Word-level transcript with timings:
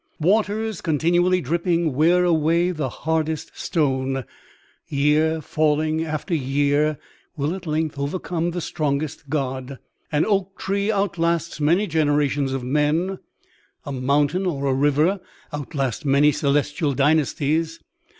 Waters 0.19 0.81
continually 0.81 1.41
dripping 1.41 1.93
wear 1.93 2.23
away 2.25 2.71
the 2.71 2.89
hardest 2.89 3.51
stone; 3.55 4.25
year 4.87 5.41
falling 5.41 6.03
after 6.03 6.33
year 6.33 6.97
will 7.37 7.53
at 7.53 7.67
length 7.67 7.99
overcome 7.99 8.49
the 8.49 8.61
strongest 8.61 9.29
god: 9.29 9.77
an 10.11 10.25
oak 10.25 10.57
tree 10.57 10.91
outlasts 10.91 11.61
many 11.61 11.85
generations 11.85 12.51
of 12.51 12.63
men; 12.63 13.19
a 13.85 13.91
mountain 13.91 14.47
or 14.47 14.65
a 14.65 14.73
river 14.73 15.19
outlasts 15.53 16.03
many 16.03 16.31
celestial 16.31 16.95
dynasties. 16.95 17.79